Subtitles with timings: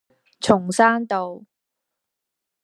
[0.41, 1.43] 松山道